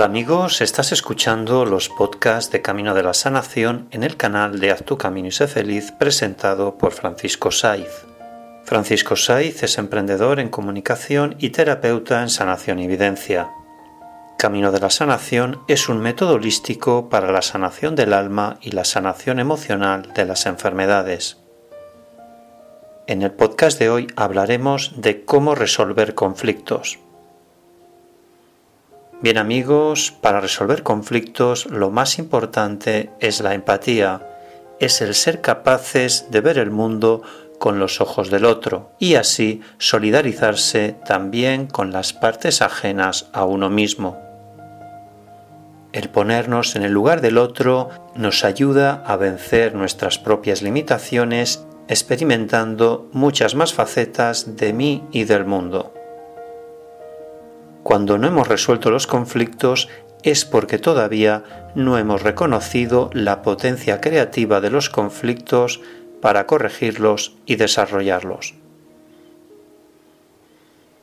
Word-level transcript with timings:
Hola 0.00 0.06
amigos, 0.06 0.62
estás 0.62 0.92
escuchando 0.92 1.66
los 1.66 1.90
podcasts 1.90 2.50
de 2.50 2.62
Camino 2.62 2.94
de 2.94 3.02
la 3.02 3.12
Sanación 3.12 3.86
en 3.90 4.02
el 4.02 4.16
canal 4.16 4.58
de 4.58 4.70
Haz 4.70 4.82
tu 4.82 4.96
Camino 4.96 5.28
y 5.28 5.30
sé 5.30 5.46
feliz 5.46 5.92
presentado 5.92 6.78
por 6.78 6.92
Francisco 6.92 7.50
Saiz. 7.50 8.06
Francisco 8.64 9.14
Saiz 9.14 9.62
es 9.62 9.76
emprendedor 9.76 10.40
en 10.40 10.48
comunicación 10.48 11.36
y 11.38 11.50
terapeuta 11.50 12.22
en 12.22 12.30
sanación 12.30 12.78
y 12.78 12.86
evidencia. 12.86 13.50
Camino 14.38 14.72
de 14.72 14.80
la 14.80 14.88
Sanación 14.88 15.60
es 15.68 15.90
un 15.90 15.98
método 15.98 16.36
holístico 16.36 17.10
para 17.10 17.30
la 17.30 17.42
sanación 17.42 17.94
del 17.94 18.14
alma 18.14 18.56
y 18.62 18.70
la 18.70 18.86
sanación 18.86 19.38
emocional 19.38 20.14
de 20.14 20.24
las 20.24 20.46
enfermedades. 20.46 21.36
En 23.06 23.20
el 23.20 23.32
podcast 23.32 23.78
de 23.78 23.90
hoy 23.90 24.06
hablaremos 24.16 24.94
de 24.96 25.26
cómo 25.26 25.54
resolver 25.54 26.14
conflictos. 26.14 27.00
Bien 29.22 29.36
amigos, 29.36 30.14
para 30.22 30.40
resolver 30.40 30.82
conflictos 30.82 31.66
lo 31.66 31.90
más 31.90 32.18
importante 32.18 33.10
es 33.20 33.42
la 33.42 33.52
empatía, 33.52 34.26
es 34.80 35.02
el 35.02 35.14
ser 35.14 35.42
capaces 35.42 36.30
de 36.30 36.40
ver 36.40 36.56
el 36.56 36.70
mundo 36.70 37.20
con 37.58 37.78
los 37.78 38.00
ojos 38.00 38.30
del 38.30 38.46
otro 38.46 38.92
y 38.98 39.16
así 39.16 39.60
solidarizarse 39.76 40.96
también 41.04 41.66
con 41.66 41.92
las 41.92 42.14
partes 42.14 42.62
ajenas 42.62 43.28
a 43.34 43.44
uno 43.44 43.68
mismo. 43.68 44.18
El 45.92 46.08
ponernos 46.08 46.74
en 46.74 46.82
el 46.82 46.92
lugar 46.92 47.20
del 47.20 47.36
otro 47.36 47.90
nos 48.14 48.42
ayuda 48.42 49.02
a 49.06 49.16
vencer 49.16 49.74
nuestras 49.74 50.18
propias 50.18 50.62
limitaciones 50.62 51.62
experimentando 51.88 53.10
muchas 53.12 53.54
más 53.54 53.74
facetas 53.74 54.56
de 54.56 54.72
mí 54.72 55.04
y 55.12 55.24
del 55.24 55.44
mundo. 55.44 55.89
Cuando 57.82 58.18
no 58.18 58.28
hemos 58.28 58.48
resuelto 58.48 58.90
los 58.90 59.06
conflictos 59.06 59.88
es 60.22 60.44
porque 60.44 60.78
todavía 60.78 61.70
no 61.74 61.98
hemos 61.98 62.22
reconocido 62.22 63.10
la 63.12 63.42
potencia 63.42 64.00
creativa 64.00 64.60
de 64.60 64.70
los 64.70 64.90
conflictos 64.90 65.80
para 66.20 66.46
corregirlos 66.46 67.36
y 67.46 67.56
desarrollarlos. 67.56 68.54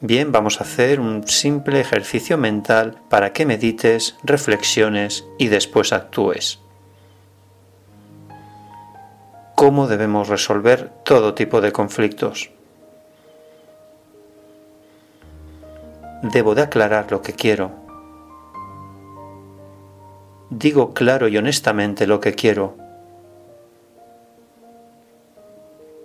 Bien, 0.00 0.30
vamos 0.30 0.60
a 0.60 0.64
hacer 0.64 1.00
un 1.00 1.26
simple 1.26 1.80
ejercicio 1.80 2.38
mental 2.38 2.98
para 3.08 3.32
que 3.32 3.46
medites, 3.46 4.16
reflexiones 4.22 5.24
y 5.38 5.48
después 5.48 5.92
actúes. 5.92 6.60
¿Cómo 9.56 9.88
debemos 9.88 10.28
resolver 10.28 10.92
todo 11.04 11.34
tipo 11.34 11.60
de 11.60 11.72
conflictos? 11.72 12.50
Debo 16.22 16.54
de 16.54 16.62
aclarar 16.62 17.10
lo 17.10 17.22
que 17.22 17.32
quiero. 17.32 17.70
Digo 20.50 20.94
claro 20.94 21.28
y 21.28 21.36
honestamente 21.36 22.06
lo 22.06 22.20
que 22.20 22.34
quiero. 22.34 22.76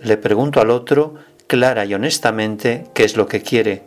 Le 0.02 0.18
pregunto 0.18 0.60
al 0.60 0.70
otro 0.70 1.16
clara 1.48 1.86
y 1.86 1.94
honestamente 1.94 2.88
qué 2.94 3.06
es 3.06 3.16
lo 3.16 3.28
que 3.28 3.42
quiere. 3.42 3.84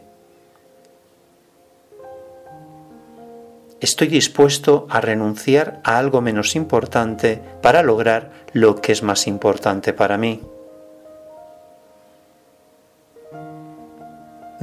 Estoy 3.81 4.09
dispuesto 4.09 4.87
a 4.89 5.03
renunciar 5.03 5.81
a 5.85 5.99
algo 5.99 6.23
menos 6.23 6.57
importante 6.57 7.43
para 7.61 7.83
lograr 7.83 8.33
lo 8.55 8.81
que 8.81 8.93
es 8.93 9.03
más 9.03 9.27
importante 9.27 9.93
para 9.93 10.17
mí. 10.17 10.41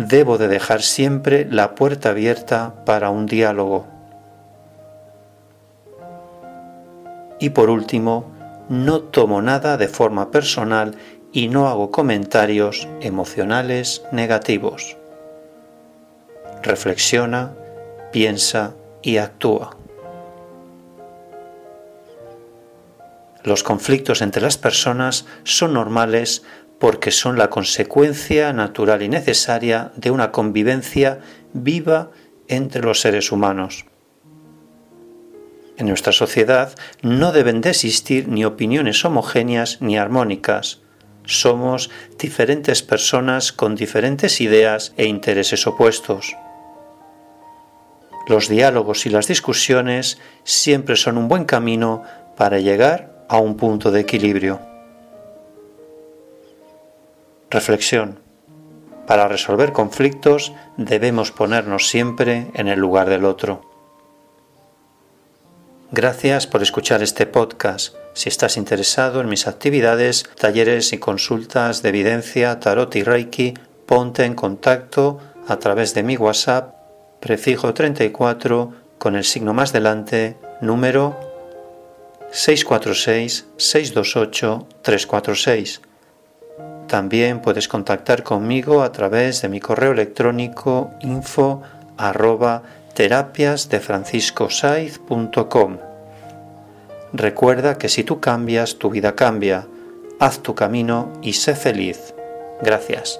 Debo 0.07 0.37
de 0.37 0.47
dejar 0.47 0.81
siempre 0.81 1.45
la 1.49 1.75
puerta 1.75 2.09
abierta 2.09 2.85
para 2.85 3.09
un 3.09 3.25
diálogo. 3.25 3.87
Y 7.39 7.49
por 7.49 7.69
último, 7.69 8.31
no 8.69 9.01
tomo 9.01 9.41
nada 9.41 9.77
de 9.77 9.87
forma 9.87 10.31
personal 10.31 10.95
y 11.31 11.49
no 11.49 11.67
hago 11.67 11.91
comentarios 11.91 12.87
emocionales 13.01 14.03
negativos. 14.11 14.97
Reflexiona, 16.61 17.53
piensa 18.11 18.73
y 19.01 19.17
actúa. 19.17 19.75
Los 23.43 23.63
conflictos 23.63 24.21
entre 24.21 24.41
las 24.41 24.57
personas 24.57 25.25
son 25.43 25.73
normales 25.73 26.43
porque 26.83 27.11
son 27.11 27.37
la 27.37 27.49
consecuencia 27.49 28.51
natural 28.51 29.03
y 29.03 29.07
necesaria 29.07 29.93
de 29.95 30.11
una 30.11 30.33
convivencia 30.33 31.21
viva 31.53 32.11
entre 32.49 32.81
los 32.81 32.99
seres 32.99 33.31
humanos. 33.31 33.85
En 35.77 35.87
nuestra 35.87 36.11
sociedad 36.11 36.75
no 37.01 37.31
deben 37.31 37.61
de 37.61 37.69
existir 37.69 38.27
ni 38.27 38.43
opiniones 38.43 39.05
homogéneas 39.05 39.77
ni 39.79 39.97
armónicas. 39.97 40.81
Somos 41.23 41.89
diferentes 42.19 42.83
personas 42.83 43.53
con 43.53 43.75
diferentes 43.75 44.41
ideas 44.41 44.91
e 44.97 45.05
intereses 45.05 45.65
opuestos. 45.65 46.35
Los 48.27 48.49
diálogos 48.49 49.05
y 49.05 49.09
las 49.09 49.27
discusiones 49.27 50.17
siempre 50.43 50.97
son 50.97 51.17
un 51.17 51.29
buen 51.29 51.45
camino 51.45 52.03
para 52.35 52.59
llegar 52.59 53.25
a 53.29 53.37
un 53.37 53.55
punto 53.55 53.89
de 53.89 54.01
equilibrio. 54.01 54.72
Reflexión. 57.53 58.19
Para 59.05 59.27
resolver 59.27 59.73
conflictos 59.73 60.53
debemos 60.75 61.31
ponernos 61.31 61.87
siempre 61.87 62.47
en 62.55 62.67
el 62.67 62.79
lugar 62.79 63.09
del 63.09 63.25
otro. 63.25 63.61
Gracias 65.91 66.47
por 66.47 66.63
escuchar 66.63 67.03
este 67.03 67.27
podcast. 67.27 67.95
Si 68.15 68.27
estás 68.27 68.57
interesado 68.57 69.21
en 69.21 69.29
mis 69.29 69.45
actividades, 69.45 70.23
talleres 70.35 70.93
y 70.93 70.97
consultas 70.97 71.83
de 71.83 71.89
evidencia, 71.89 72.59
tarot 72.59 72.95
y 72.95 73.03
reiki, 73.03 73.53
ponte 73.85 74.25
en 74.25 74.33
contacto 74.33 75.19
a 75.47 75.57
través 75.57 75.93
de 75.93 76.01
mi 76.01 76.17
WhatsApp, 76.17 76.73
prefijo 77.19 77.75
34 77.75 78.73
con 78.97 79.15
el 79.15 79.25
signo 79.25 79.53
más 79.53 79.71
delante, 79.71 80.37
número 80.59 81.19
646 82.31 83.45
628 83.57 84.67
346 84.81 85.92
también 86.93 87.39
puedes 87.39 87.67
contactar 87.67 88.21
conmigo 88.21 88.83
a 88.83 88.91
través 88.91 89.41
de 89.41 89.49
mi 89.49 89.59
correo 89.59 89.93
electrónico 89.93 90.91
info 91.01 91.63
Recuerda 97.11 97.79
que 97.79 97.89
si 97.89 98.03
tú 98.03 98.19
cambias, 98.19 98.75
tu 98.77 98.91
vida 98.91 99.15
cambia. 99.15 99.65
Haz 100.19 100.43
tu 100.43 100.53
camino 100.53 101.11
y 101.23 101.33
sé 101.33 101.55
feliz. 101.55 102.13
Gracias. 102.61 103.19